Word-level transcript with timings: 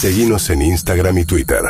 Seguimos 0.00 0.48
en 0.50 0.62
Instagram 0.62 1.18
y 1.18 1.24
Twitter. 1.24 1.60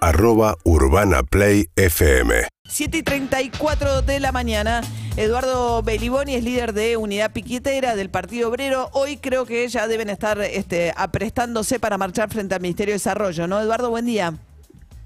Arroba 0.00 0.56
Urbana 0.64 1.22
Play 1.22 1.66
FM. 1.74 2.46
7 2.68 2.98
y 2.98 3.02
34 3.02 4.02
de 4.02 4.20
la 4.20 4.30
mañana. 4.30 4.82
Eduardo 5.16 5.82
Beliboni 5.82 6.34
es 6.34 6.44
líder 6.44 6.74
de 6.74 6.98
Unidad 6.98 7.32
Piquetera 7.32 7.96
del 7.96 8.10
Partido 8.10 8.50
Obrero. 8.50 8.90
Hoy 8.92 9.16
creo 9.16 9.46
que 9.46 9.66
ya 9.68 9.88
deben 9.88 10.10
estar 10.10 10.38
este, 10.42 10.92
aprestándose 10.96 11.80
para 11.80 11.96
marchar 11.96 12.28
frente 12.30 12.54
al 12.54 12.60
Ministerio 12.60 12.92
de 12.92 12.96
Desarrollo, 12.96 13.46
¿no? 13.46 13.58
Eduardo, 13.60 13.88
buen 13.88 14.04
día. 14.04 14.34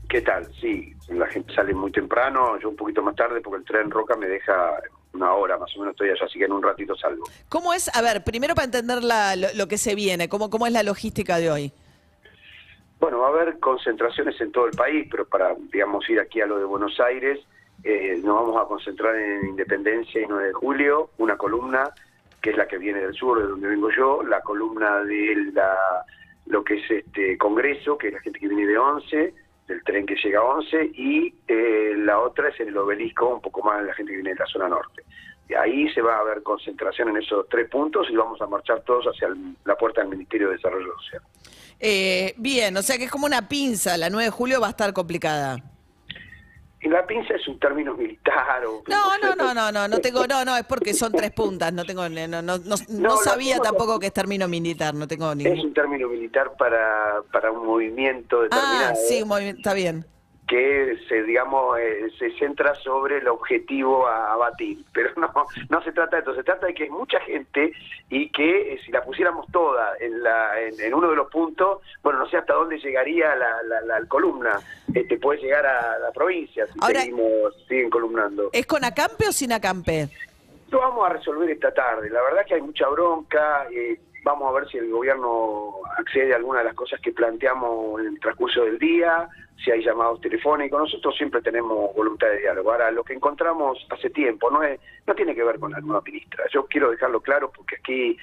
¿Qué 0.09 0.21
tal? 0.23 0.49
Sí, 0.61 0.93
la 1.09 1.27
gente 1.29 1.55
sale 1.55 1.73
muy 1.73 1.93
temprano, 1.93 2.59
yo 2.61 2.69
un 2.69 2.77
poquito 2.77 3.01
más 3.03 3.15
tarde 3.15 3.41
porque 3.41 3.61
el 3.61 3.65
tren 3.65 3.91
Roca 3.91 4.17
me 4.17 4.27
deja 4.27 4.53
una 5.15 5.33
hora 5.35 5.57
más 5.57 5.71
o 5.77 5.79
menos 5.81 5.93
estoy 5.93 6.09
allá, 6.11 6.25
así 6.27 6.39
que 6.39 6.47
en 6.47 6.53
un 6.53 6.63
ratito 6.63 6.97
salgo. 6.97 7.25
¿Cómo 7.49 7.73
es? 7.73 7.95
A 7.95 8.03
ver, 8.03 8.25
primero 8.25 8.55
para 8.55 8.65
entender 8.65 9.03
la- 9.05 9.37
lo, 9.37 9.49
lo 9.55 9.69
que 9.69 9.79
se 9.79 9.95
viene, 9.95 10.29
¿cómo, 10.29 10.51
¿cómo 10.51 10.67
es 10.67 10.73
la 10.73 10.83
logística 10.83 11.39
de 11.39 11.51
hoy? 11.51 11.73
Bueno, 13.03 13.19
va 13.19 13.27
a 13.27 13.31
haber 13.31 13.59
concentraciones 13.59 14.41
en 14.41 14.53
todo 14.53 14.67
el 14.67 14.77
país, 14.77 15.09
pero 15.11 15.27
para, 15.27 15.57
digamos, 15.73 16.09
ir 16.09 16.21
aquí 16.21 16.41
a 16.41 16.47
lo 16.47 16.57
de 16.61 16.65
Buenos 16.65 17.01
Aires, 17.01 17.41
eh, 17.83 18.21
nos 18.23 18.37
vamos 18.37 18.63
a 18.63 18.69
concentrar 18.69 19.17
en 19.17 19.45
Independencia 19.49 20.21
y 20.23 20.27
9 20.29 20.47
de 20.47 20.53
julio, 20.53 21.11
una 21.19 21.37
columna 21.37 21.91
que 22.41 22.51
es 22.51 22.57
la 22.57 22.69
que 22.69 22.79
viene 22.79 23.01
del 23.01 23.13
sur, 23.13 23.41
de 23.41 23.49
donde 23.49 23.67
vengo 23.67 23.91
yo, 23.91 24.23
la 24.23 24.41
columna 24.43 25.03
de 25.03 25.35
la, 25.53 25.77
lo 26.47 26.63
que 26.63 26.75
es 26.75 26.89
este 26.93 27.37
Congreso, 27.39 27.99
que 27.99 28.07
es 28.07 28.15
la 28.15 28.21
gente 28.21 28.39
que 28.39 28.47
viene 28.47 28.67
de 28.69 28.79
11, 28.79 29.35
del 29.67 29.83
tren 29.83 30.07
que 30.07 30.15
llega 30.15 30.39
a 30.39 30.45
11, 30.45 30.93
y 30.95 31.35
eh, 31.49 31.95
la 31.97 32.21
otra 32.21 32.51
es 32.51 32.61
el 32.61 32.77
obelisco, 32.77 33.35
un 33.35 33.41
poco 33.43 33.65
más 33.65 33.85
la 33.85 33.95
gente 33.95 34.13
que 34.13 34.19
viene 34.19 34.35
de 34.35 34.39
la 34.39 34.47
zona 34.47 34.69
norte. 34.69 35.03
De 35.49 35.57
ahí 35.57 35.93
se 35.93 36.03
va 36.03 36.19
a 36.19 36.21
haber 36.21 36.45
concentración 36.45 37.09
en 37.09 37.17
esos 37.17 37.49
tres 37.49 37.69
puntos 37.69 38.07
y 38.09 38.15
vamos 38.15 38.41
a 38.41 38.47
marchar 38.47 38.81
todos 38.83 39.07
hacia 39.07 39.27
el- 39.27 39.57
la 39.65 39.75
puerta 39.75 40.03
del 40.03 40.11
Ministerio 40.11 40.49
de 40.51 40.55
Desarrollo 40.55 40.95
Social. 40.99 41.23
Eh, 41.85 42.35
bien, 42.37 42.77
o 42.77 42.83
sea 42.83 42.97
que 42.97 43.05
es 43.05 43.11
como 43.11 43.27
una 43.27 43.49
pinza, 43.49 43.97
la 43.97 44.09
9 44.09 44.27
de 44.27 44.31
julio 44.31 44.61
va 44.61 44.69
a 44.69 44.71
estar 44.71 44.93
complicada. 44.93 45.57
Y 46.81 46.89
la 46.89 47.05
pinza 47.05 47.35
es 47.35 47.47
un 47.49 47.59
término 47.59 47.95
militar 47.97 48.65
o... 48.67 48.85
No, 48.89 49.19
no, 49.19 49.35
no, 49.35 49.53
no, 49.53 49.73
no, 49.73 49.89
no 49.89 49.99
tengo, 49.99 50.25
no, 50.29 50.45
no, 50.45 50.57
es 50.57 50.65
porque 50.65 50.95
son 50.95 51.11
tres 51.13 51.33
puntas, 51.33 51.73
no 51.73 51.85
tengo, 51.85 52.09
no, 52.09 52.29
no, 52.29 52.41
no, 52.41 52.59
no 52.59 52.77
No, 52.89 53.17
sabía 53.17 53.59
tampoco 53.59 53.99
que 53.99 54.07
es 54.07 54.13
término 54.13 54.47
militar, 54.47 54.95
no 54.95 55.09
tengo 55.09 55.31
Es 55.33 55.37
ningún... 55.37 55.59
un 55.67 55.75
término 55.75 56.09
militar 56.09 56.53
para, 56.57 57.23
para 57.33 57.51
un 57.51 57.67
movimiento 57.67 58.43
determinado 58.43 58.93
Ah, 58.93 58.95
sí, 58.95 59.23
un 59.23 59.29
movimiento, 59.29 59.59
está 59.59 59.75
bien. 59.75 60.07
Que 60.49 60.99
se, 61.09 61.23
digamos, 61.23 61.79
eh, 61.79 62.11
se 62.19 62.31
centra 62.39 62.75
sobre 62.75 63.19
el 63.19 63.29
objetivo 63.29 64.07
a 64.07 64.33
abatir. 64.33 64.79
Pero 64.93 65.11
no, 65.17 65.33
no 65.71 65.83
se 65.83 65.93
trata 65.93 66.17
de 66.17 66.21
esto, 66.21 66.35
se 66.35 66.43
trata 66.43 66.67
de 66.67 66.75
que 66.75 66.85
hay 66.85 66.91
mucha 66.91 67.21
gente 67.21 67.73
y 68.11 68.29
que 68.31 68.75
eh, 68.75 68.81
si 68.85 68.93
la 68.93 69.03
pusiéramos 69.03 69.47
toda 69.53 69.95
en, 70.01 70.23
la, 70.23 70.61
en, 70.61 70.79
en 70.81 70.95
uno 70.95 71.09
de 71.11 71.17
los 71.17 71.31
puntos, 71.31 71.81
bueno, 72.03 72.19
no 72.19 72.27
sé 72.29 72.37
hasta 72.37 72.55
dónde 72.55 72.79
llegaría 72.79 73.35
la, 73.37 73.63
la, 73.63 73.81
la 73.83 74.07
columna, 74.07 74.59
este, 74.95 75.17
puede 75.19 75.41
llegar 75.41 75.65
a 75.65 75.99
la 75.99 76.11
provincia 76.13 76.67
si 76.67 76.79
Ahora- 76.83 77.01
seguimos, 77.01 77.57
siguen 77.69 77.89
columnando. 77.91 78.51
¿Es 78.53 78.67
con 78.67 78.85
acampe 78.85 79.29
o 79.29 79.33
sin 79.33 79.53
acampe? 79.53 80.09
Lo 80.71 80.79
vamos 80.81 81.07
a 81.09 81.13
resolver 81.13 81.51
esta 81.51 81.73
tarde. 81.73 82.09
La 82.11 82.23
verdad 82.23 82.45
que 82.47 82.55
hay 82.55 82.63
mucha 82.63 82.89
bronca. 82.89 83.67
eh, 83.71 83.99
vamos 84.25 84.49
a 84.49 84.53
ver 84.59 84.69
si 84.69 84.79
el 84.79 84.91
gobierno 84.91 85.75
accede 85.99 86.33
a 86.33 86.37
alguna 86.37 86.61
de 86.61 86.67
las 86.67 86.75
cosas 86.75 87.01
que 87.01 87.13
planteamos 87.13 88.01
en 88.01 88.07
el 88.09 88.21
transcurso 88.21 88.65
del 88.65 88.79
día, 88.79 89.29
si 89.65 89.71
hay 89.71 89.83
llamados 89.85 90.21
telefónicos. 90.21 90.81
Nosotros 90.81 91.17
siempre 91.17 91.41
tenemos 91.43 91.95
voluntad 91.95 92.29
de 92.29 92.39
diálogo. 92.41 92.73
Ahora, 92.73 92.91
lo 92.91 93.05
que 93.05 93.15
encontramos 93.15 93.85
hace 93.91 94.11
tiempo 94.11 94.51
no 94.51 94.63
es 94.63 94.81
no 95.07 95.15
tiene 95.15 95.35
que 95.35 95.45
ver 95.45 95.59
con 95.59 95.73
la 95.73 95.81
nueva 95.81 96.03
ministra. 96.05 96.45
Yo 96.53 96.67
quiero 96.67 96.91
dejarlo 96.91 97.21
claro 97.21 97.51
porque 97.55 97.77
aquí 97.77 98.17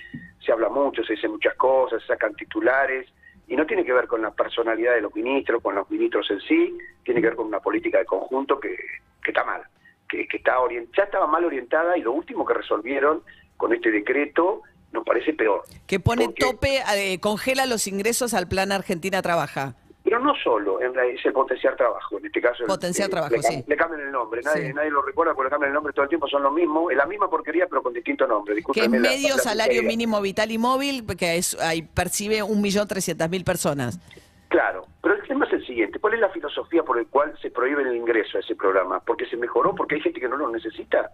se 0.43 0.51
habla 0.51 0.69
mucho, 0.69 1.03
se 1.03 1.13
dicen 1.13 1.31
muchas 1.31 1.55
cosas, 1.55 2.01
se 2.01 2.07
sacan 2.07 2.33
titulares. 2.35 3.07
Y 3.47 3.55
no 3.55 3.65
tiene 3.65 3.83
que 3.83 3.93
ver 3.93 4.07
con 4.07 4.21
la 4.21 4.31
personalidad 4.31 4.93
de 4.93 5.01
los 5.01 5.15
ministros, 5.15 5.61
con 5.63 5.73
los 5.75 5.89
ministros 5.89 6.29
en 6.29 6.39
sí, 6.41 6.77
tiene 7.03 7.19
que 7.19 7.27
ver 7.27 7.35
con 7.35 7.47
una 7.47 7.59
política 7.59 7.97
de 7.97 8.05
conjunto 8.05 8.59
que, 8.59 8.75
que 9.23 9.31
está 9.31 9.43
mal 9.43 9.63
que, 10.07 10.27
está 10.31 10.59
orient- 10.59 10.89
ya 10.97 11.03
estaba 11.03 11.27
mal 11.27 11.45
orientada 11.45 11.95
y 11.95 12.01
lo 12.01 12.11
último 12.11 12.43
que 12.43 12.55
resolvieron 12.55 13.21
con 13.57 13.73
este 13.73 13.91
decreto 13.91 14.63
nos 14.91 15.03
parece 15.05 15.33
peor. 15.33 15.63
Que 15.87 15.99
pone 15.99 16.25
Porque- 16.25 16.45
tope, 16.45 16.81
eh, 16.95 17.19
congela 17.19 17.65
los 17.65 17.87
ingresos 17.87 18.33
al 18.33 18.47
plan 18.47 18.71
Argentina 18.71 19.21
Trabaja. 19.21 19.75
Pero 20.01 20.17
no 20.19 20.33
solo, 20.43 20.81
en 20.81 20.93
realidad 20.93 21.19
es 21.19 21.25
el 21.27 21.33
potenciar 21.33 21.75
trabajo, 21.75 22.17
en 22.17 22.25
este 22.25 22.41
caso. 22.41 22.63
Potenciar 22.65 23.09
eh, 23.09 23.11
trabajo, 23.11 23.35
le, 23.35 23.43
sí. 23.43 23.63
le 23.67 23.75
cambian 23.77 24.01
el 24.01 24.11
nombre, 24.11 24.41
nadie, 24.41 24.67
Sí. 24.67 24.73
nadie 24.73 24.89
lo 24.89 25.03
recuerda 25.03 25.33
porque 25.35 25.47
le 25.47 25.49
cambian 25.51 25.69
el 25.69 25.75
nombre 25.75 25.93
todo 25.93 26.03
el 26.03 26.09
tiempo, 26.09 26.27
son 26.27 26.41
lo 26.41 26.49
mismo, 26.51 26.89
es 26.89 26.97
la 26.97 27.05
misma 27.05 27.29
porquería 27.29 27.67
pero 27.67 27.83
con 27.83 27.93
distinto 27.93 28.25
nombre. 28.25 28.55
Que 28.73 28.81
es 28.81 28.89
la- 28.89 28.97
medio 28.97 29.35
la 29.35 29.41
salario 29.43 29.83
mínimo 29.83 30.19
vital 30.21 30.49
y 30.51 30.57
móvil, 30.57 31.05
que 31.17 31.37
es, 31.37 31.59
ahí 31.59 31.83
percibe 31.83 32.41
1.300.000 32.41 33.43
personas. 33.43 33.99
Claro, 34.47 34.87
pero 35.03 35.13
el 35.13 35.27
tema 35.27 35.45
es 35.45 35.53
el 35.53 35.65
siguiente, 35.67 35.99
¿cuál 35.99 36.15
es 36.15 36.21
la 36.21 36.29
filosofía 36.29 36.81
por 36.81 36.97
el 36.97 37.05
cual 37.07 37.37
se 37.39 37.51
prohíbe 37.51 37.83
el 37.83 37.95
ingreso 37.95 38.37
a 38.37 38.39
ese 38.39 38.55
programa? 38.55 38.99
¿Porque 39.01 39.27
se 39.27 39.37
mejoró, 39.37 39.75
porque 39.75 39.95
hay 39.95 40.01
gente 40.01 40.19
que 40.19 40.27
no 40.27 40.37
lo 40.37 40.49
necesita 40.49 41.11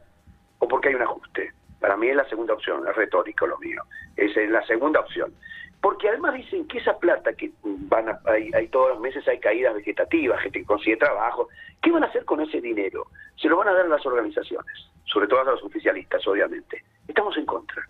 o 0.60 0.68
porque 0.70 0.88
hay 0.90 0.96
un 0.96 1.02
ajuste? 1.02 1.52
Para 1.82 1.95
es 2.10 2.16
la 2.16 2.28
segunda 2.30 2.54
opción, 2.54 2.88
es 2.88 2.96
retórico 2.96 3.48
lo 3.48 3.58
mío, 3.60 3.82
esa 4.16 4.42
es 4.42 4.50
la 4.50 4.66
segunda 4.66 5.00
opción. 5.00 5.34
Porque 5.82 6.10
además 6.10 6.34
dicen 6.34 6.68
que 6.68 6.80
esa 6.80 6.98
plata 6.98 7.34
que 7.34 7.52
van 7.64 8.10
a, 8.10 8.20
hay, 8.26 8.52
hay 8.54 8.68
todos 8.70 8.90
los 8.90 9.00
meses 9.00 9.28
hay 9.28 9.40
caídas 9.40 9.76
vegetativas, 9.76 10.42
gente 10.42 10.60
que 10.60 10.66
consigue 10.66 10.98
trabajo, 10.98 11.48
¿qué 11.82 11.92
van 11.92 12.04
a 12.04 12.08
hacer 12.08 12.26
con 12.26 12.42
ese 12.42 12.60
dinero? 12.60 13.08
Se 13.36 13.48
lo 13.48 13.58
van 13.58 13.68
a 13.68 13.74
dar 13.74 13.86
a 13.86 13.90
las 13.90 14.06
organizaciones, 14.06 14.90
sobre 15.06 15.28
todo 15.28 15.42
a 15.42 15.44
los 15.44 15.64
oficialistas, 15.64 16.26
obviamente. 16.28 16.84
Estamos 17.08 17.38
en 17.38 17.46
contra 17.46 17.88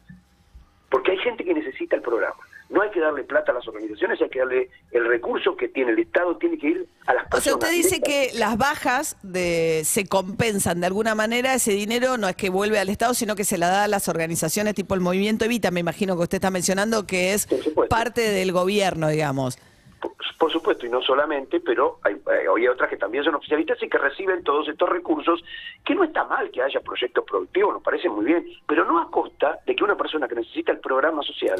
porque 0.95 1.11
hay 1.11 1.17
gente 1.17 1.43
que 1.43 1.53
necesita 1.53 1.97
el 1.97 2.01
programa. 2.01 2.39
No 2.69 2.81
hay 2.81 2.89
que 2.89 2.99
darle 2.99 3.23
plata 3.23 3.51
a 3.51 3.55
las 3.55 3.67
organizaciones, 3.67 4.19
hay 4.21 4.29
que 4.29 4.39
darle 4.39 4.69
el 4.91 5.05
recurso 5.07 5.55
que 5.55 5.67
tiene 5.67 5.91
el 5.91 5.99
Estado, 5.99 6.35
tiene 6.37 6.57
que 6.57 6.67
ir 6.67 6.87
a 7.05 7.13
las 7.13 7.25
O 7.27 7.29
personas. 7.29 7.43
sea, 7.43 7.53
usted 7.53 7.71
dice 7.71 8.01
que 8.01 8.31
las 8.33 8.57
bajas 8.57 9.17
de, 9.21 9.83
se 9.85 10.07
compensan 10.07 10.79
de 10.81 10.87
alguna 10.87 11.13
manera, 11.13 11.53
ese 11.53 11.71
dinero 11.73 12.17
no 12.17 12.27
es 12.27 12.35
que 12.35 12.49
vuelve 12.49 12.79
al 12.79 12.89
Estado, 12.89 13.13
sino 13.13 13.35
que 13.35 13.43
se 13.43 13.57
la 13.59 13.67
da 13.69 13.83
a 13.83 13.87
las 13.87 14.09
organizaciones 14.09 14.73
tipo 14.73 14.95
el 14.95 15.01
Movimiento 15.01 15.45
Evita, 15.45 15.69
me 15.69 15.79
imagino 15.79 16.15
que 16.17 16.23
usted 16.23 16.37
está 16.37 16.49
mencionando 16.49 17.05
que 17.05 17.33
es 17.33 17.47
parte 17.89 18.21
del 18.21 18.51
gobierno, 18.51 19.09
digamos. 19.09 19.59
Por, 20.01 20.13
por 20.39 20.51
supuesto, 20.51 20.85
y 20.85 20.89
no 20.89 21.01
solamente, 21.01 21.59
pero 21.59 21.99
hay, 22.03 22.13
hay- 22.27 22.45
hay 22.57 22.67
otras 22.67 22.89
que 22.89 22.97
también 22.97 23.23
son 23.23 23.35
oficialistas 23.35 23.81
y 23.81 23.89
que 23.89 23.97
reciben 23.97 24.43
todos 24.43 24.67
estos 24.67 24.89
recursos, 24.89 25.43
que 25.85 25.95
no 25.95 26.03
está 26.03 26.23
mal 26.25 26.49
que 26.51 26.61
haya 26.61 26.79
proyectos 26.81 27.23
productivos, 27.25 27.73
nos 27.75 27.83
parece 27.83 28.09
muy 28.09 28.25
bien, 28.25 28.45
pero 28.67 28.85
no 28.85 28.99
a 28.99 29.09
costa 29.09 29.59
de 29.65 29.75
que 29.75 29.83
una 29.83 29.95
persona 29.95 30.27
que 30.27 30.35
necesita 30.35 30.71
el 30.71 30.79
programa 30.79 31.21
social 31.23 31.59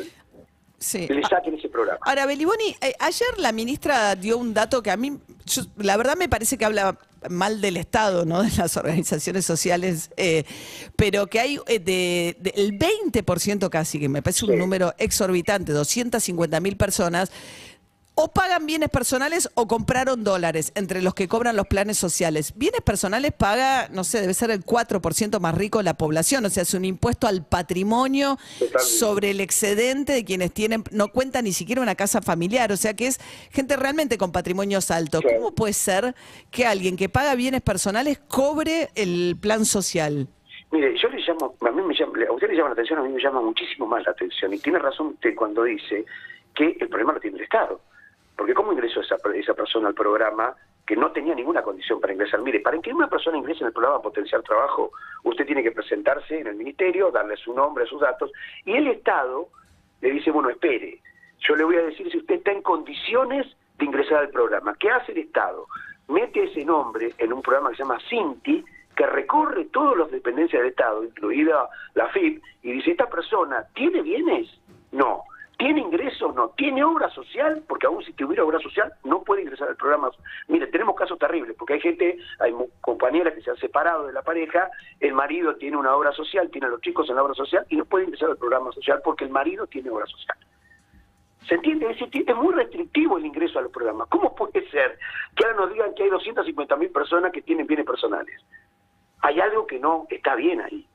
Sí. 0.85 1.07
le 1.07 1.23
saquen 1.23 1.55
ese 1.55 1.67
programa. 1.69 1.99
Ahora, 2.05 2.25
Beliboni, 2.27 2.75
eh, 2.81 2.93
ayer 2.99 3.27
la 3.39 3.51
ministra 3.51 4.15
dio 4.15 4.37
un 4.37 4.53
dato 4.53 4.83
que 4.83 4.91
a 4.91 4.97
mí, 4.97 5.17
yo- 5.45 5.63
la 5.77 5.97
verdad 5.97 6.15
me 6.15 6.29
parece 6.29 6.57
que 6.57 6.65
habla 6.65 6.97
mal 7.29 7.59
del 7.59 7.77
Estado, 7.77 8.23
¿no? 8.23 8.43
De 8.43 8.51
las 8.55 8.77
organizaciones 8.77 9.45
sociales, 9.45 10.11
eh, 10.15 10.43
pero 10.95 11.25
que 11.25 11.39
hay 11.39 11.59
eh, 11.65 11.79
de, 11.79 12.37
de- 12.39 12.53
el 12.55 12.77
20% 12.77 13.69
casi, 13.71 13.99
que 13.99 14.09
me 14.09 14.21
parece 14.21 14.45
un 14.45 14.51
Sí. 14.51 14.57
número 14.57 14.93
exorbitante, 14.99 15.71
250 15.71 16.59
mil 16.59 16.77
personas, 16.77 17.31
o 18.15 18.29
pagan 18.29 18.65
bienes 18.65 18.89
personales 18.89 19.49
o 19.55 19.67
compraron 19.67 20.23
dólares 20.23 20.71
entre 20.75 21.01
los 21.01 21.13
que 21.13 21.27
cobran 21.27 21.55
los 21.55 21.67
planes 21.67 21.97
sociales. 21.97 22.53
Bienes 22.55 22.81
personales 22.81 23.33
paga, 23.33 23.89
no 23.89 24.05
sé, 24.05 24.21
debe 24.21 24.33
ser 24.33 24.51
el 24.51 24.65
4% 24.65 25.39
más 25.39 25.55
rico 25.55 25.79
de 25.79 25.83
la 25.83 25.95
población, 25.95 26.45
o 26.45 26.49
sea, 26.49 26.63
es 26.63 26.73
un 26.73 26.85
impuesto 26.85 27.27
al 27.27 27.45
patrimonio 27.45 28.37
Totalmente. 28.57 28.79
sobre 28.79 29.31
el 29.31 29.41
excedente 29.41 30.13
de 30.13 30.23
quienes 30.23 30.53
tienen, 30.53 30.83
no 30.91 31.09
cuenta 31.09 31.41
ni 31.41 31.51
siquiera 31.51 31.81
una 31.81 31.95
casa 31.95 32.21
familiar, 32.21 32.71
o 32.71 32.77
sea 32.77 32.95
que 32.95 33.07
es 33.07 33.19
gente 33.51 33.75
realmente 33.75 34.17
con 34.17 34.31
patrimonios 34.31 34.91
altos. 34.91 35.21
¿Cómo 35.21 35.53
puede 35.53 35.73
ser 35.73 36.15
que 36.51 36.65
alguien 36.65 36.95
que 36.95 37.09
paga 37.09 37.35
bienes 37.35 37.61
personales 37.61 38.19
cobre 38.29 38.89
el 38.95 39.37
plan 39.41 39.65
social? 39.65 40.27
Mire, 40.71 40.97
yo 40.97 41.09
le 41.09 41.19
llamo, 41.19 41.55
a 41.61 41.71
mí 41.71 41.81
me 41.81 41.93
llama, 41.93 42.13
a 42.27 42.33
usted 42.33 42.47
le 42.47 42.55
llama 42.55 42.69
la 42.69 42.73
atención, 42.73 42.99
a 42.99 43.03
mí 43.03 43.09
me 43.09 43.21
llama 43.21 43.41
muchísimo 43.41 43.85
más 43.85 44.03
la 44.05 44.11
atención. 44.11 44.53
Y 44.53 44.59
tiene 44.59 44.79
razón 44.79 45.07
usted 45.07 45.35
cuando 45.35 45.63
dice 45.63 46.05
que 46.53 46.77
el 46.79 46.87
problema 46.87 47.13
lo 47.13 47.19
tiene 47.19 47.37
el 47.37 47.43
Estado. 47.43 47.81
Porque 48.35 48.53
¿cómo 48.53 48.73
ingresó 48.73 49.01
esa, 49.01 49.17
esa 49.33 49.53
persona 49.53 49.87
al 49.87 49.93
programa 49.93 50.55
que 50.85 50.95
no 50.95 51.11
tenía 51.11 51.33
ninguna 51.33 51.61
condición 51.61 51.99
para 51.99 52.13
ingresar? 52.13 52.41
Mire, 52.41 52.59
para 52.59 52.79
que 52.79 52.93
una 52.93 53.07
persona 53.07 53.37
ingrese 53.37 53.61
en 53.61 53.67
el 53.67 53.73
programa 53.73 54.01
Potencial 54.01 54.43
Trabajo, 54.43 54.91
usted 55.23 55.45
tiene 55.45 55.63
que 55.63 55.71
presentarse 55.71 56.39
en 56.39 56.47
el 56.47 56.55
ministerio, 56.55 57.11
darle 57.11 57.37
su 57.37 57.53
nombre, 57.53 57.85
sus 57.85 58.01
datos, 58.01 58.31
y 58.65 58.73
el 58.73 58.87
Estado 58.87 59.47
le 60.01 60.11
dice, 60.11 60.31
bueno, 60.31 60.49
espere, 60.49 60.99
yo 61.39 61.55
le 61.55 61.63
voy 61.63 61.77
a 61.77 61.83
decir 61.83 62.09
si 62.11 62.17
usted 62.17 62.35
está 62.35 62.51
en 62.51 62.61
condiciones 62.61 63.47
de 63.77 63.85
ingresar 63.85 64.19
al 64.19 64.29
programa. 64.29 64.75
¿Qué 64.79 64.89
hace 64.89 65.11
el 65.11 65.19
Estado? 65.19 65.67
Mete 66.07 66.43
ese 66.43 66.63
nombre 66.63 67.13
en 67.17 67.33
un 67.33 67.41
programa 67.41 67.69
que 67.71 67.77
se 67.77 67.83
llama 67.83 67.99
Cinti, 68.09 68.63
que 68.95 69.05
recorre 69.05 69.65
todas 69.65 69.97
las 69.97 70.11
dependencias 70.11 70.61
del 70.61 70.71
Estado, 70.71 71.03
incluida 71.03 71.67
la 71.93 72.07
FIP, 72.09 72.41
y 72.63 72.71
dice, 72.73 72.91
¿esta 72.91 73.09
persona 73.09 73.65
tiene 73.73 74.01
bienes? 74.01 74.49
No. 74.91 75.23
¿Tiene 75.57 75.81
ingresos? 75.81 76.35
No. 76.35 76.49
¿Tiene 76.49 76.83
obra 76.83 77.09
social? 77.11 77.63
Porque 77.67 77.87
aún 77.87 78.03
si 78.03 78.13
tuviera 78.13 78.43
obra 78.43 78.59
social, 78.59 78.91
no 79.03 79.23
puede 79.23 79.43
ingresar 79.43 79.69
al 79.69 79.77
programa. 79.77 80.11
Mire, 80.47 80.67
tenemos 80.67 80.95
casos 80.95 81.17
terribles, 81.17 81.55
porque 81.57 81.73
hay 81.73 81.81
gente, 81.81 82.17
hay 82.39 82.53
compañeras 82.81 83.33
que 83.33 83.41
se 83.41 83.51
han 83.51 83.57
separado 83.57 84.07
de 84.07 84.13
la 84.13 84.21
pareja, 84.21 84.69
el 84.99 85.13
marido 85.13 85.55
tiene 85.55 85.77
una 85.77 85.95
obra 85.95 86.11
social, 86.11 86.49
tiene 86.51 86.67
a 86.67 86.71
los 86.71 86.81
chicos 86.81 87.09
en 87.09 87.15
la 87.15 87.23
obra 87.23 87.33
social, 87.33 87.65
y 87.69 87.77
no 87.77 87.85
puede 87.85 88.05
ingresar 88.05 88.29
al 88.29 88.37
programa 88.37 88.71
social 88.73 89.01
porque 89.03 89.23
el 89.23 89.29
marido 89.29 89.65
tiene 89.67 89.89
obra 89.89 90.05
social. 90.07 90.37
¿Se 91.47 91.55
entiende? 91.55 91.91
Es, 91.91 92.35
muy 92.35 92.53
restrictivo 92.53 93.19
ingreso 93.19 93.59
a 93.59 93.61
los 93.61 93.71
programas. 93.71 94.07
¿Cómo 94.09 94.33
puede 94.35 94.67
ser 94.71 94.97
que 95.35 95.45
ahora 95.45 95.57
nos 95.57 95.73
digan 95.73 95.93
que 95.93 96.03
hay 96.03 96.09
250 96.09 96.75
mil 96.75 96.89
personas 96.89 97.31
que 97.31 97.41
tienen 97.41 97.67
bienes 97.67 97.85
personales? 97.85 98.43
Hay 99.21 99.39
algo 99.39 99.67
que 99.67 99.79
no 99.79 100.07
está 100.09 100.35
bien 100.35 100.61
ahí. 100.61 100.87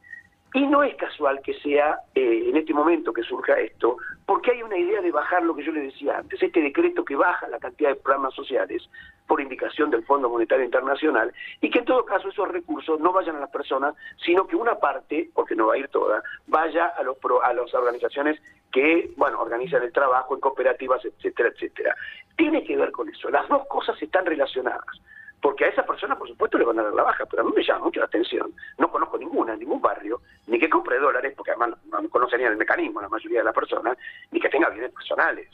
Y 0.52 0.67
no 0.67 0.82
es 0.82 0.97
casual 0.97 1.41
que 1.43 1.55
sea 1.61 2.00
eh, 2.14 2.44
en 2.49 2.56
este 2.56 2.75
momento 2.75 3.12
que 3.12 3.23
surja 3.23 3.58
esto, 3.61 3.99
porque 4.26 4.50
hay 4.50 4.62
una 4.62 4.76
idea 4.76 5.00
de 5.00 5.12
bajar 5.12 5.44
lo 5.44 5.55
que 5.55 5.64
yo 5.64 5.70
le 5.70 5.82
decía 5.82 6.19
antes, 6.19 6.43
este 6.43 6.61
decreto 6.61 7.05
que 7.05 7.14
baja 7.14 7.47
la 7.49 7.61
cantidad 7.61 7.91
de 7.91 7.97
programas 7.97 8.35
sociales 8.35 8.82
por 9.29 9.41
indicación 9.41 9.91
del 9.91 10.05
Fondo 10.05 10.29
Monetario 10.29 10.64
Internacional, 10.64 11.32
y 11.61 11.70
que 11.70 11.79
en 11.79 11.85
todo 11.85 12.05
caso 12.05 12.29
esos 12.29 12.49
recursos 12.49 12.99
no 12.99 13.12
vayan 13.12 13.37
a 13.37 13.41
las 13.41 13.50
personas, 13.50 13.94
sino 14.25 14.49
que 14.49 14.56
una 14.56 14.75
parte, 14.75 15.31
porque 15.35 15.55
no 15.55 15.69
va 15.69 15.75
a 15.75 15.79
ir 15.79 15.87
toda, 15.88 16.20
vaya 16.49 16.87
a, 16.87 17.03
los 17.05 17.17
a 17.44 17.53
las 17.53 17.73
organizaciones 17.73 18.41
que, 18.73 19.12
bueno, 19.17 19.41
organizan 19.41 19.85
el 19.85 19.93
trabajo 19.93 20.35
en 20.35 20.41
cooperativas, 20.41 21.05
etcétera, 21.05 21.50
etcétera. 21.50 21.94
Tiene 22.37 22.64
que 22.64 22.76
ver 22.76 22.91
con 22.91 23.08
eso. 23.08 23.31
Las 23.31 23.49
dos 23.49 23.69
cosas 23.69 24.00
están 24.03 24.26
relacionadas 24.26 25.00
porque 25.40 25.64
a 25.64 25.69
esa 25.69 25.87
persona, 25.87 26.16
por 26.16 26.28
supuesto, 26.28 26.58
le 26.58 26.64
van 26.64 26.78
a 26.78 26.82
dar 26.82 26.94
la 26.94 27.02
baja, 27.02 27.26
pero 27.26 27.42
a 27.42 27.44
mí 27.44 27.52
me 27.54 27.64
llama 27.64 27.87
mucho 27.87 28.00
la 28.00 28.06
atención. 28.06 28.52
No 28.78 28.90
conozco 28.90 29.19
ninguna, 29.19 29.56
ningún 29.56 29.81
barrio, 29.81 30.20
ni 30.46 30.58
que 30.58 30.69
compre 30.69 30.98
dólares, 30.98 31.32
porque 31.37 31.52
además 31.52 31.78
no, 31.87 32.00
no 32.00 32.08
conocerían 32.08 32.52
el 32.52 32.58
mecanismo 32.58 33.00
la 33.00 33.08
mayoría 33.08 33.38
de 33.38 33.44
las 33.44 33.54
personas, 33.54 33.96
ni 34.31 34.40
que 34.40 34.48
tenga 34.48 34.69
bienes 34.70 34.92
personales 34.92 35.48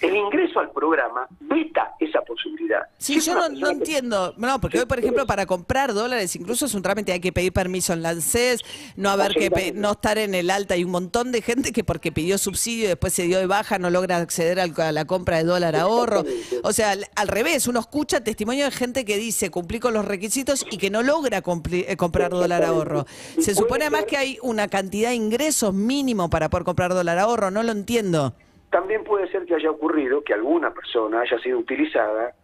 el 0.00 0.14
ingreso 0.14 0.60
al 0.60 0.70
programa 0.70 1.26
veta 1.40 1.94
esa 1.98 2.20
posibilidad. 2.20 2.82
Sí, 2.98 3.20
yo 3.20 3.48
no, 3.48 3.68
entiendo. 3.68 4.34
No, 4.36 4.60
porque 4.60 4.80
hoy, 4.80 4.86
por 4.86 4.98
ejemplo, 4.98 5.26
para 5.26 5.46
comprar 5.46 5.92
dólares, 5.92 6.34
incluso 6.36 6.66
es 6.66 6.74
un 6.74 6.82
trámite, 6.82 7.12
hay 7.12 7.20
que 7.20 7.32
pedir 7.32 7.52
permiso 7.52 7.92
en 7.92 8.02
la 8.02 8.10
ANSES, 8.10 8.60
no 8.96 9.10
haber 9.10 9.34
que 9.34 9.72
no 9.74 9.92
estar 9.92 10.18
en 10.18 10.34
el 10.34 10.50
alta. 10.50 10.74
Hay 10.74 10.84
un 10.84 10.92
montón 10.92 11.32
de 11.32 11.42
gente 11.42 11.72
que 11.72 11.82
porque 11.82 12.12
pidió 12.12 12.38
subsidio 12.38 12.84
y 12.84 12.88
después 12.88 13.12
se 13.12 13.24
dio 13.24 13.38
de 13.38 13.46
baja 13.46 13.78
no 13.78 13.90
logra 13.90 14.18
acceder 14.18 14.60
a 14.60 14.92
la 14.92 15.04
compra 15.04 15.38
de 15.38 15.44
dólar 15.44 15.74
ahorro. 15.76 16.24
O 16.62 16.72
sea, 16.72 16.94
al, 17.16 17.28
revés, 17.28 17.66
uno 17.66 17.80
escucha 17.80 18.22
testimonio 18.22 18.64
de 18.66 18.70
gente 18.70 19.04
que 19.04 19.16
dice 19.16 19.50
cumplí 19.50 19.80
con 19.80 19.94
los 19.94 20.04
requisitos 20.04 20.64
y 20.70 20.78
que 20.78 20.90
no 20.90 21.02
logra 21.02 21.42
eh, 21.72 21.96
comprar 21.96 22.30
dólar 22.30 22.64
ahorro. 22.64 23.06
Se 23.38 23.54
supone 23.54 23.84
además 23.84 24.04
que 24.04 24.16
hay 24.16 24.38
una 24.42 24.68
cantidad 24.68 25.10
de 25.10 25.16
ingresos 25.16 25.74
mínimo 25.74 26.30
para 26.30 26.48
poder 26.48 26.64
comprar 26.64 26.94
dólar 26.94 27.18
ahorro, 27.18 27.50
no 27.50 27.62
lo 27.62 27.72
entiendo. 27.72 28.34
También 28.70 29.04
puede 29.04 29.30
ser 29.30 29.44
que 29.46 29.54
haya 29.54 29.70
ocurrido 29.70 30.22
que 30.22 30.34
alguna 30.34 30.72
persona 30.72 31.20
haya 31.20 31.38
sido 31.38 31.58
utilizada 31.58 32.34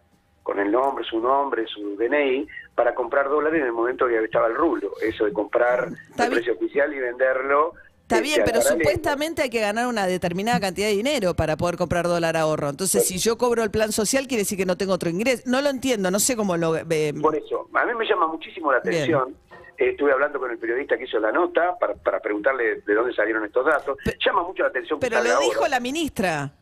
con 0.43 0.59
el 0.59 0.71
nombre, 0.71 1.05
su 1.05 1.21
nombre, 1.21 1.67
su 1.67 1.97
DNI, 1.97 2.47
para 2.75 2.95
comprar 2.95 3.29
dólares 3.29 3.61
en 3.61 3.67
el 3.67 3.73
momento 3.73 4.07
que 4.07 4.23
estaba 4.23 4.47
el 4.47 4.55
rublo. 4.55 4.93
Eso 5.03 5.25
de 5.25 5.33
comprar 5.33 5.89
el 6.19 6.31
precio 6.31 6.55
oficial 6.55 6.93
y 6.93 6.99
venderlo. 6.99 7.73
Está 8.03 8.21
bien, 8.21 8.43
pero 8.45 8.61
supuestamente 8.61 9.41
hay 9.41 9.49
que 9.49 9.61
ganar 9.61 9.87
una 9.87 10.07
determinada 10.07 10.61
cantidad 10.61 10.89
de 10.89 10.93
dinero 10.93 11.35
para 11.35 11.57
poder 11.57 11.79
comprar 11.79 12.07
dólar 12.07 12.37
ahorro. 12.37 12.69
Entonces, 12.69 13.07
si 13.07 13.17
yo 13.17 13.39
cobro 13.39 13.63
el 13.63 13.71
plan 13.71 13.93
social, 13.93 14.27
quiere 14.27 14.43
decir 14.43 14.59
que 14.59 14.67
no 14.67 14.77
tengo 14.77 14.93
otro 14.93 15.09
ingreso. 15.09 15.43
No 15.47 15.63
lo 15.63 15.71
entiendo, 15.71 16.11
no 16.11 16.21
sé 16.21 16.37
cómo 16.37 16.59
lo... 16.59 16.77
Eh, 16.77 17.15
Por 17.21 17.35
eso, 17.35 17.67
a 17.73 17.87
mí 17.87 17.95
me 17.95 18.07
llama 18.07 18.27
muchísimo 18.27 18.71
la 18.73 18.79
atención 18.79 19.35
estuve 19.77 20.13
hablando 20.13 20.39
con 20.39 20.51
el 20.51 20.59
periodista 20.59 20.97
que 20.97 21.05
hizo 21.05 21.19
la 21.19 21.33
nota 21.33 21.77
para, 21.79 21.95
para 21.95 22.21
preguntarle 22.21 22.83
de 22.83 22.95
dónde 22.95 23.15
salieron 23.15 23.45
estos 23.45 23.65
datos. 23.67 23.99
Llama 24.25 24.43
mucho 24.43 24.63
la 24.63 24.69
atención. 24.69 24.99
Pero 25.01 25.23
lo 25.23 25.39
dijo 25.41 25.67
la 25.69 25.81
ministra. 25.81 26.53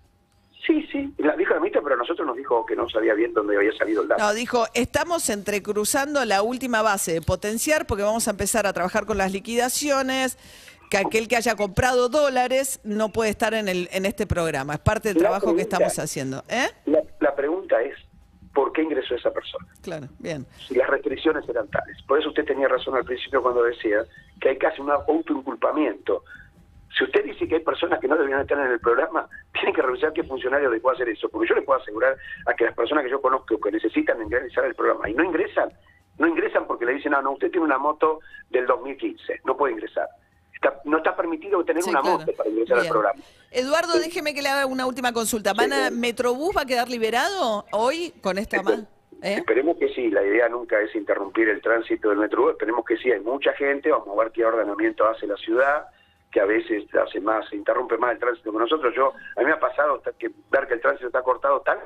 Sí, 0.67 0.87
sí, 0.93 1.13
la 1.19 1.35
dijo 1.37 1.55
la 1.55 1.61
ministra, 1.61 1.83
pero 1.83 1.97
a 1.97 1.99
nosotros 1.99 2.25
nos 2.25 2.37
dijo 2.37 2.65
que 2.65 2.77
no 2.77 2.89
sabía 2.89 3.15
bien 3.15 3.35
dónde 3.35 3.57
había 3.57 3.73
salido 3.73 4.03
el 4.03 4.09
dato. 4.09 4.23
No, 4.23 4.33
dijo, 4.33 4.65
estamos 4.75 5.29
entrecruzando 5.29 6.25
la 6.25 6.43
última 6.43 6.83
base 6.83 7.15
de 7.15 7.21
potenciar 7.21 7.85
porque 7.87 8.05
vamos 8.05 8.29
a 8.29 8.31
empezar 8.31 8.67
a 8.67 8.73
trabajar 8.73 9.05
con 9.05 9.19
las 9.19 9.33
liquidaciones, 9.33 10.39
que 10.89 10.99
aquel 10.99 11.27
que 11.27 11.37
haya 11.37 11.57
comprado 11.57 12.09
dólares 12.09 12.81
no 12.85 13.09
puede 13.09 13.31
estar 13.31 13.55
en, 13.55 13.69
el, 13.69 13.89
en 13.93 14.07
este 14.07 14.27
programa. 14.27 14.75
Es 14.75 14.81
parte 14.81 15.09
del 15.09 15.19
trabajo 15.19 15.57
que 15.57 15.63
estamos 15.63 15.99
haciendo. 15.99 16.45
¿eh? 16.49 16.69
la 17.19 17.35
pregunta 17.35 17.83
es, 17.83 17.95
por 18.55 18.73
qué 18.73 18.83
ingresó 18.83 19.15
esa 19.15 19.33
persona. 19.33 19.67
Claro, 19.83 20.07
bien. 20.19 20.47
Si 20.67 20.75
las 20.75 20.89
restricciones 20.89 21.49
eran 21.49 21.69
tales. 21.69 22.03
Por 22.03 22.19
eso 22.19 22.29
usted 22.29 22.45
tenía 22.45 22.69
razón 22.69 22.95
al 22.97 23.05
principio 23.05 23.43
cuando 23.43 23.63
decía 23.63 24.05
que 24.41 24.51
hay 24.51 24.59
casi 24.59 24.81
un 24.81 24.91
autoinculpamiento. 24.91 26.25
Si 26.97 27.05
usted 27.05 27.25
dice 27.25 27.49
que 27.49 27.57
hay 27.57 27.63
personas 27.63 28.01
que 28.01 28.09
no 28.09 28.17
deberían 28.17 28.43
estar 28.43 28.59
en 28.59 28.71
el 28.71 28.81
programa, 28.81 29.27
tiene 29.53 29.73
que 29.73 29.83
revisar 29.83 30.13
qué 30.13 30.25
funcionario 30.25 30.71
le 30.71 30.81
puede 30.81 30.97
hacer 30.97 31.09
eso. 31.09 31.29
Porque 31.29 31.49
yo 31.49 31.55
le 31.55 31.63
puedo 31.63 31.81
asegurar 31.81 32.17
a 32.47 32.55
que 32.55 32.65
las 32.65 32.75
personas 32.75 33.05
que 33.05 33.11
yo 33.11 33.21
conozco 33.23 33.59
que 33.59 33.73
necesitan 33.73 34.21
ingresar 34.21 34.65
al 34.65 34.75
programa 34.75 35.09
y 35.09 35.15
no 35.15 35.25
ingresan, 35.25 35.71
no 36.19 36.29
ingresan 36.29 36.67
porque 36.67 36.85
le 36.85 36.95
dicen, 36.95 37.13
no, 37.13 37.23
no, 37.23 37.33
usted 37.33 37.51
tiene 37.51 37.65
una 37.65 37.79
moto 37.79 38.21
del 38.51 38.67
2015, 38.67 39.41
no 39.45 39.57
puede 39.57 39.73
ingresar 39.73 40.09
no 40.85 40.99
está 40.99 41.17
permitido 41.17 41.65
tener 41.65 41.85
una 41.85 42.03
moto 42.03 42.33
para 42.33 42.49
ingresar 42.49 42.79
al 42.79 42.89
programa. 42.89 43.23
Eduardo, 43.51 43.99
déjeme 43.99 44.35
que 44.35 44.43
le 44.43 44.49
haga 44.49 44.67
una 44.67 44.87
última 44.87 45.13
consulta. 45.13 45.53
¿Van 45.53 45.71
¿Metrobús 45.99 46.57
va 46.57 46.63
a 46.63 46.67
quedar 46.67 46.89
liberado 46.89 47.65
hoy 47.73 48.13
con 48.21 48.39
esta 48.39 48.63
más? 48.63 48.81
¿Eh? 49.23 49.35
Esperemos 49.39 49.77
que 49.77 49.89
sí, 49.95 50.11
la 50.11 50.23
idea 50.25 50.49
nunca 50.49 50.81
es 50.81 50.93
interrumpir 50.97 51.49
el 51.49 51.61
tránsito 51.61 52.09
del 52.09 52.19
Metrobús, 52.19 52.53
esperemos 52.53 52.85
que 52.85 52.97
sí, 52.97 53.13
hay 53.13 53.21
mucha 53.21 53.53
gente, 53.53 53.91
vamos 53.91 54.09
a 54.09 54.25
ver 54.25 54.33
qué 54.33 54.45
ordenamiento 54.45 55.07
hace 55.07 55.29
la 55.29 55.37
ciudad, 55.37 55.87
que 56.33 56.41
a 56.41 56.45
veces 56.45 56.85
hace 56.95 57.21
más, 57.21 57.53
interrumpe 57.53 57.97
más 57.99 58.13
el 58.13 58.19
tránsito 58.19 58.51
que 58.51 58.59
nosotros. 58.59 58.93
Yo, 58.97 59.13
a 59.37 59.41
mí 59.41 59.47
me 59.47 59.53
ha 59.53 59.61
pasado 59.61 60.03
que 60.19 60.31
ver 60.51 60.67
que 60.67 60.75
el 60.75 60.81
tránsito 60.81 61.07
está 61.07 61.23
cortado 61.23 61.61
tan, 61.61 61.79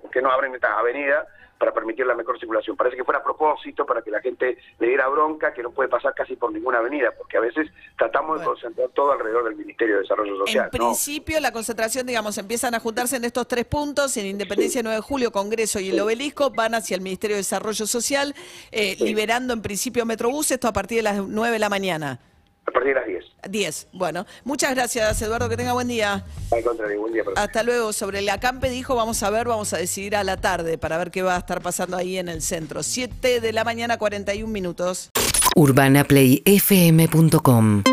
porque 0.00 0.22
no 0.22 0.30
abren 0.30 0.54
esta 0.54 0.78
avenida 0.78 1.26
para 1.58 1.72
permitir 1.72 2.06
la 2.06 2.14
mejor 2.14 2.38
circulación. 2.38 2.76
Parece 2.76 2.96
que 2.96 3.04
fuera 3.04 3.20
a 3.20 3.22
propósito 3.22 3.86
para 3.86 4.02
que 4.02 4.10
la 4.10 4.20
gente 4.20 4.58
le 4.78 4.86
diera 4.86 5.08
bronca, 5.08 5.54
que 5.54 5.62
no 5.62 5.70
puede 5.70 5.88
pasar 5.88 6.14
casi 6.14 6.36
por 6.36 6.52
ninguna 6.52 6.78
avenida, 6.78 7.12
porque 7.16 7.38
a 7.38 7.40
veces 7.40 7.68
tratamos 7.96 8.40
de 8.40 8.46
concentrar 8.46 8.88
todo 8.90 9.12
alrededor 9.12 9.44
del 9.44 9.56
Ministerio 9.56 9.96
de 9.96 10.00
Desarrollo 10.02 10.36
Social. 10.36 10.64
En 10.66 10.70
principio, 10.70 11.40
la 11.40 11.52
concentración, 11.52 12.06
digamos, 12.06 12.36
empiezan 12.38 12.74
a 12.74 12.80
juntarse 12.80 13.16
en 13.16 13.24
estos 13.24 13.48
tres 13.48 13.64
puntos, 13.64 14.16
en 14.16 14.26
Independencia 14.26 14.82
9 14.82 14.96
de 14.96 15.02
Julio, 15.02 15.32
Congreso 15.32 15.80
y 15.80 15.90
el 15.90 16.00
Obelisco, 16.00 16.50
van 16.50 16.74
hacia 16.74 16.94
el 16.94 17.00
Ministerio 17.00 17.36
de 17.36 17.40
Desarrollo 17.40 17.86
Social, 17.86 18.34
eh, 18.70 18.96
liberando 19.00 19.54
en 19.54 19.62
principio 19.62 20.04
Metrobús, 20.04 20.50
esto 20.50 20.68
a 20.68 20.72
partir 20.72 20.98
de 20.98 21.02
las 21.04 21.16
9 21.26 21.54
de 21.54 21.58
la 21.58 21.70
mañana. 21.70 22.20
A 22.66 22.72
partir 22.72 22.94
de 22.94 23.00
las 23.00 23.06
10. 23.06 23.24
10. 23.48 23.88
Bueno, 23.92 24.26
muchas 24.44 24.74
gracias, 24.74 25.22
Eduardo. 25.22 25.48
Que 25.48 25.56
tenga 25.56 25.72
buen 25.72 25.88
día. 25.88 26.24
Al 26.50 26.62
contrario, 26.62 27.00
buen 27.00 27.12
día. 27.12 27.22
Hasta 27.36 27.62
luego. 27.62 27.92
Sobre 27.92 28.18
el 28.18 28.28
acampe 28.28 28.68
dijo, 28.70 28.96
vamos 28.96 29.22
a 29.22 29.30
ver, 29.30 29.46
vamos 29.46 29.72
a 29.72 29.78
decidir 29.78 30.16
a 30.16 30.24
la 30.24 30.36
tarde 30.36 30.78
para 30.78 30.98
ver 30.98 31.10
qué 31.10 31.22
va 31.22 31.36
a 31.36 31.38
estar 31.38 31.62
pasando 31.62 31.96
ahí 31.96 32.18
en 32.18 32.28
el 32.28 32.42
centro. 32.42 32.82
7 32.82 33.40
de 33.40 33.52
la 33.52 33.62
mañana, 33.64 33.98
41 33.98 34.52
minutos. 34.52 35.10
UrbanaPlayFM.com 35.54 37.84